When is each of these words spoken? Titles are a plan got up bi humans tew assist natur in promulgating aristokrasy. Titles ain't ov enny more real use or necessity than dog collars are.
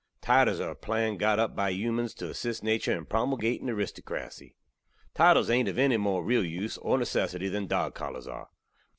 Titles 0.19 0.59
are 0.59 0.71
a 0.71 0.75
plan 0.75 1.15
got 1.17 1.37
up 1.37 1.55
bi 1.55 1.69
humans 1.69 2.15
tew 2.15 2.27
assist 2.31 2.63
natur 2.63 2.91
in 2.97 3.05
promulgating 3.05 3.67
aristokrasy. 3.67 4.55
Titles 5.13 5.47
ain't 5.51 5.69
ov 5.69 5.77
enny 5.77 5.97
more 5.97 6.25
real 6.25 6.43
use 6.43 6.79
or 6.79 6.97
necessity 6.97 7.49
than 7.49 7.67
dog 7.67 7.93
collars 7.93 8.25
are. 8.27 8.49